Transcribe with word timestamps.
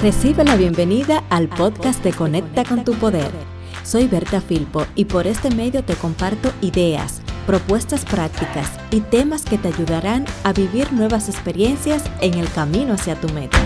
Recibe 0.00 0.44
la 0.44 0.54
bienvenida 0.54 1.24
al 1.28 1.48
podcast 1.48 2.04
de 2.04 2.12
Conecta 2.12 2.62
con 2.62 2.84
tu 2.84 2.94
Poder. 2.94 3.32
Soy 3.82 4.06
Berta 4.06 4.40
Filpo 4.40 4.86
y 4.94 5.06
por 5.06 5.26
este 5.26 5.50
medio 5.50 5.82
te 5.82 5.96
comparto 5.96 6.52
ideas, 6.60 7.20
propuestas 7.48 8.04
prácticas 8.04 8.70
y 8.92 9.00
temas 9.00 9.44
que 9.44 9.58
te 9.58 9.66
ayudarán 9.66 10.24
a 10.44 10.52
vivir 10.52 10.92
nuevas 10.92 11.28
experiencias 11.28 12.04
en 12.20 12.34
el 12.34 12.48
camino 12.52 12.94
hacia 12.94 13.20
tu 13.20 13.28
meta. 13.30 13.58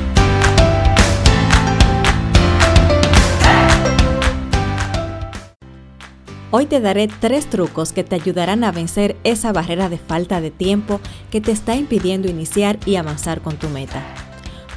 Hoy 6.50 6.64
te 6.64 6.80
daré 6.80 7.08
tres 7.08 7.50
trucos 7.50 7.92
que 7.92 8.04
te 8.04 8.14
ayudarán 8.14 8.64
a 8.64 8.72
vencer 8.72 9.16
esa 9.24 9.52
barrera 9.52 9.90
de 9.90 9.98
falta 9.98 10.40
de 10.40 10.50
tiempo 10.50 10.98
que 11.30 11.42
te 11.42 11.52
está 11.52 11.76
impidiendo 11.76 12.26
iniciar 12.30 12.78
y 12.86 12.96
avanzar 12.96 13.42
con 13.42 13.56
tu 13.56 13.68
meta. 13.68 14.31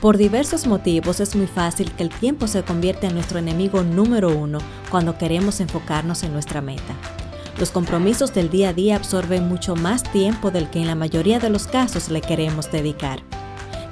Por 0.05 0.17
diversos 0.17 0.67
motivos 0.67 1.19
es 1.19 1.35
muy 1.35 1.47
fácil 1.47 1.91
que 1.93 2.03
el 2.03 2.11
tiempo 2.11 2.45
se 2.45 2.61
convierta 2.61 3.07
en 3.07 3.15
nuestro 3.15 3.39
enemigo 3.39 3.81
número 3.81 4.29
uno 4.29 4.59
cuando 4.91 5.17
queremos 5.17 5.59
enfocarnos 5.61 6.21
en 6.21 6.31
nuestra 6.31 6.61
meta. 6.61 6.93
Los 7.57 7.71
compromisos 7.71 8.31
del 8.31 8.51
día 8.51 8.69
a 8.69 8.73
día 8.73 8.97
absorben 8.97 9.47
mucho 9.47 9.75
más 9.75 10.03
tiempo 10.03 10.51
del 10.51 10.69
que 10.69 10.79
en 10.79 10.85
la 10.85 10.93
mayoría 10.93 11.39
de 11.39 11.49
los 11.49 11.65
casos 11.65 12.09
le 12.11 12.21
queremos 12.21 12.71
dedicar. 12.71 13.23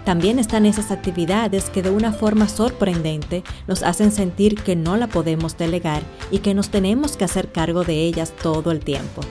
También 0.06 0.38
están 0.38 0.68
esas 0.68 0.92
actividades 0.92 1.72
que 1.72 1.82
de 1.82 1.90
una 1.90 2.12
forma 2.12 2.48
sorprendente 2.48 3.44
nos 3.66 3.82
hacen 3.82 4.12
sentir 4.12 4.62
que 4.62 4.76
no 4.76 4.98
la 4.98 5.08
podemos 5.08 5.58
delegar 5.58 6.04
y 6.30 6.40
que 6.40 6.54
nos 6.54 6.70
tenemos 6.70 7.18
que 7.18 7.26
hacer 7.26 7.52
cargo 7.52 7.84
de 7.84 8.04
ellas 8.04 8.36
todo 8.40 8.70
el 8.70 8.82
tiempo. 8.82 9.22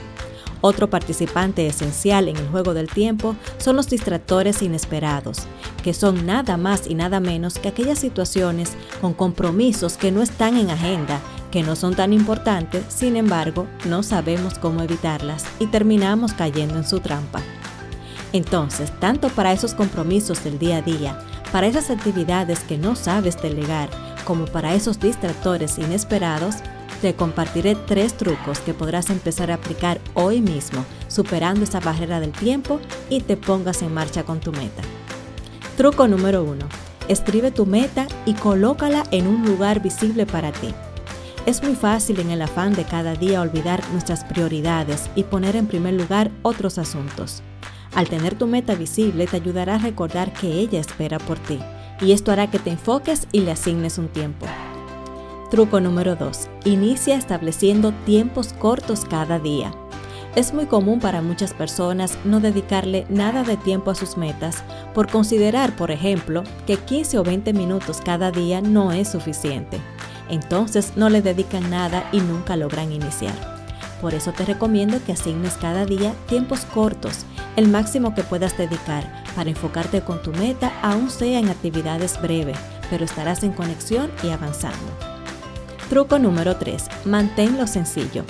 Otro 0.65 0.89
participante 0.89 1.67
esencial 1.67 2.29
en 2.29 2.37
el 2.37 2.47
juego 2.47 2.73
del 2.73 2.87
tiempo 2.87 3.35
son 3.57 3.75
los 3.75 3.89
distractores 3.89 4.61
inesperados, 4.61 5.39
que 5.83 5.93
son 5.93 6.25
nada 6.25 6.55
más 6.55 6.87
y 6.87 6.95
nada 6.95 7.19
menos 7.19 7.59
que 7.59 7.67
aquellas 7.67 7.99
situaciones 7.99 8.71
con 9.01 9.13
compromisos 9.13 9.97
que 9.97 10.13
no 10.13 10.21
están 10.21 10.55
en 10.55 10.69
agenda, 10.69 11.19
que 11.51 11.63
no 11.63 11.75
son 11.75 11.95
tan 11.95 12.13
importantes, 12.13 12.85
sin 12.87 13.17
embargo, 13.17 13.67
no 13.83 14.03
sabemos 14.03 14.57
cómo 14.57 14.81
evitarlas 14.81 15.43
y 15.59 15.67
terminamos 15.67 16.31
cayendo 16.31 16.77
en 16.77 16.87
su 16.87 17.01
trampa. 17.01 17.41
Entonces, 18.31 18.89
tanto 19.01 19.27
para 19.27 19.51
esos 19.51 19.73
compromisos 19.73 20.45
del 20.45 20.59
día 20.59 20.77
a 20.77 20.81
día, 20.81 21.19
para 21.51 21.67
esas 21.67 21.89
actividades 21.89 22.61
que 22.61 22.77
no 22.77 22.95
sabes 22.95 23.35
delegar, 23.41 23.89
como 24.23 24.45
para 24.45 24.73
esos 24.75 24.97
distractores 24.97 25.77
inesperados, 25.77 26.55
te 27.03 27.15
compartiré 27.15 27.75
tres 27.75 28.13
trucos 28.13 28.59
que 28.59 28.73
podrás 28.73 29.09
empezar 29.09 29.51
a 29.51 29.55
aplicar 29.55 29.99
hoy 30.13 30.39
mismo, 30.39 30.85
superando 31.09 31.65
esa 31.65 31.81
barrera 31.81 32.21
del 32.21 32.31
tiempo 32.31 32.79
y 33.09 33.19
te 33.19 33.35
pongas 33.35 33.81
en 33.81 33.93
marcha 33.93 34.23
con 34.23 34.39
tu 34.39 34.53
meta. 34.53 34.81
Truco 35.75 36.07
número 36.07 36.45
1. 36.45 36.65
Escribe 37.09 37.51
tu 37.51 37.65
meta 37.65 38.07
y 38.25 38.35
colócala 38.35 39.03
en 39.11 39.27
un 39.27 39.45
lugar 39.45 39.81
visible 39.81 40.25
para 40.25 40.53
ti. 40.53 40.73
Es 41.45 41.61
muy 41.61 41.75
fácil 41.75 42.21
en 42.21 42.29
el 42.29 42.41
afán 42.41 42.71
de 42.71 42.85
cada 42.85 43.15
día 43.15 43.41
olvidar 43.41 43.83
nuestras 43.91 44.23
prioridades 44.23 45.09
y 45.13 45.23
poner 45.23 45.57
en 45.57 45.67
primer 45.67 45.95
lugar 45.95 46.31
otros 46.41 46.77
asuntos. 46.77 47.43
Al 47.95 48.07
tener 48.07 48.35
tu 48.35 48.47
meta 48.47 48.75
visible 48.75 49.27
te 49.27 49.35
ayudará 49.35 49.75
a 49.75 49.79
recordar 49.79 50.31
que 50.31 50.53
ella 50.53 50.79
espera 50.79 51.19
por 51.19 51.37
ti 51.37 51.59
y 51.99 52.13
esto 52.13 52.31
hará 52.31 52.49
que 52.49 52.59
te 52.59 52.69
enfoques 52.69 53.27
y 53.33 53.41
le 53.41 53.51
asignes 53.51 53.97
un 53.97 54.07
tiempo. 54.07 54.45
Truco 55.53 55.79
número 55.79 56.15
2. 56.15 56.49
Inicia 56.65 57.15
estableciendo 57.15 57.91
tiempos 58.07 58.53
cortos 58.53 59.05
cada 59.05 59.37
día. 59.37 59.71
Es 60.35 60.51
muy 60.51 60.65
común 60.65 60.99
para 60.99 61.21
muchas 61.21 61.53
personas 61.53 62.17
no 62.25 62.39
dedicarle 62.39 63.05
nada 63.07 63.43
de 63.43 63.55
tiempo 63.55 63.91
a 63.91 63.95
sus 63.95 64.17
metas 64.17 64.63
por 64.95 65.11
considerar, 65.11 65.75
por 65.75 65.91
ejemplo, 65.91 66.41
que 66.65 66.77
15 66.77 67.19
o 67.19 67.23
20 67.23 67.53
minutos 67.53 68.01
cada 68.03 68.31
día 68.31 68.61
no 68.61 68.93
es 68.93 69.09
suficiente. 69.09 69.79
Entonces 70.27 70.93
no 70.95 71.07
le 71.11 71.21
dedican 71.21 71.69
nada 71.69 72.09
y 72.11 72.19
nunca 72.19 72.55
logran 72.55 72.91
iniciar. 72.91 73.35
Por 74.01 74.15
eso 74.15 74.31
te 74.31 74.45
recomiendo 74.45 75.05
que 75.05 75.11
asignes 75.11 75.53
cada 75.57 75.85
día 75.85 76.15
tiempos 76.25 76.61
cortos, 76.61 77.27
el 77.57 77.67
máximo 77.67 78.15
que 78.15 78.23
puedas 78.23 78.57
dedicar 78.57 79.23
para 79.35 79.51
enfocarte 79.51 80.01
con 80.01 80.19
tu 80.23 80.31
meta, 80.31 80.73
aún 80.81 81.11
sea 81.11 81.37
en 81.37 81.49
actividades 81.49 82.19
breves, 82.19 82.57
pero 82.89 83.05
estarás 83.05 83.43
en 83.43 83.51
conexión 83.51 84.09
y 84.23 84.29
avanzando. 84.29 85.12
Truco 85.89 86.17
número 86.17 86.55
3. 86.55 86.85
Manténlo 87.05 87.67
sencillo. 87.67 88.23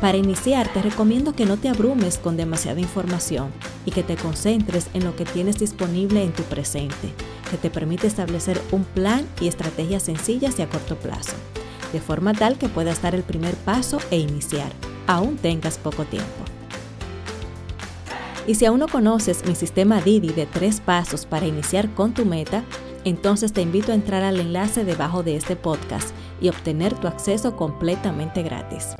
Para 0.00 0.16
iniciar 0.16 0.72
te 0.72 0.80
recomiendo 0.80 1.34
que 1.34 1.44
no 1.44 1.56
te 1.56 1.68
abrumes 1.68 2.18
con 2.18 2.36
demasiada 2.36 2.80
información 2.80 3.50
y 3.84 3.90
que 3.90 4.02
te 4.02 4.16
concentres 4.16 4.88
en 4.94 5.04
lo 5.04 5.14
que 5.16 5.24
tienes 5.24 5.58
disponible 5.58 6.22
en 6.22 6.32
tu 6.32 6.42
presente, 6.44 7.12
que 7.50 7.56
te 7.58 7.68
permite 7.68 8.06
establecer 8.06 8.60
un 8.70 8.84
plan 8.84 9.26
y 9.40 9.48
estrategias 9.48 10.04
sencillas 10.04 10.58
y 10.58 10.62
a 10.62 10.68
corto 10.68 10.96
plazo, 10.96 11.34
de 11.92 12.00
forma 12.00 12.32
tal 12.32 12.56
que 12.56 12.68
puedas 12.68 13.02
dar 13.02 13.14
el 13.14 13.22
primer 13.22 13.54
paso 13.56 13.98
e 14.10 14.18
iniciar, 14.18 14.72
aún 15.06 15.36
tengas 15.36 15.76
poco 15.76 16.04
tiempo. 16.04 16.28
Y 18.46 18.54
si 18.54 18.64
aún 18.64 18.80
no 18.80 18.88
conoces 18.88 19.44
mi 19.46 19.54
sistema 19.54 20.00
Didi 20.00 20.28
de 20.28 20.46
tres 20.46 20.80
pasos 20.80 21.26
para 21.26 21.46
iniciar 21.46 21.92
con 21.92 22.14
tu 22.14 22.24
meta, 22.24 22.64
entonces 23.04 23.52
te 23.52 23.62
invito 23.62 23.92
a 23.92 23.94
entrar 23.94 24.22
al 24.22 24.40
enlace 24.40 24.84
debajo 24.84 25.22
de 25.22 25.36
este 25.36 25.56
podcast 25.56 26.10
y 26.40 26.48
obtener 26.48 26.94
tu 26.94 27.06
acceso 27.08 27.56
completamente 27.56 28.42
gratis. 28.42 28.94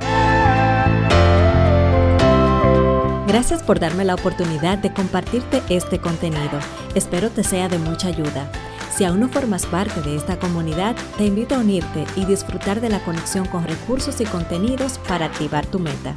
Gracias 3.27 3.63
por 3.63 3.79
darme 3.79 4.05
la 4.05 4.15
oportunidad 4.15 4.79
de 4.79 4.93
compartirte 4.93 5.63
este 5.69 6.01
contenido. 6.01 6.59
Espero 6.97 7.31
te 7.31 7.45
sea 7.45 7.69
de 7.69 7.79
mucha 7.79 8.09
ayuda. 8.09 8.51
Si 8.93 9.05
aún 9.05 9.21
no 9.21 9.29
formas 9.29 9.67
parte 9.67 10.01
de 10.01 10.17
esta 10.17 10.39
comunidad, 10.39 10.97
te 11.17 11.27
invito 11.27 11.55
a 11.55 11.61
unirte 11.61 12.05
y 12.17 12.25
disfrutar 12.25 12.81
de 12.81 12.89
la 12.89 13.05
conexión 13.05 13.47
con 13.47 13.65
recursos 13.65 14.21
y 14.21 14.25
contenidos 14.25 14.99
para 15.07 15.27
activar 15.27 15.65
tu 15.65 15.79
meta. 15.79 16.13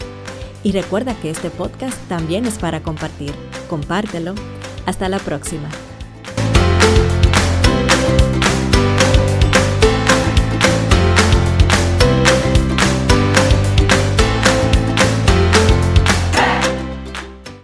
Y 0.64 0.72
recuerda 0.72 1.14
que 1.14 1.30
este 1.30 1.52
podcast 1.52 1.98
también 2.08 2.46
es 2.46 2.58
para 2.58 2.82
compartir. 2.82 3.36
Compártelo. 3.70 4.34
Hasta 4.88 5.08
la 5.08 5.20
próxima. 5.20 5.70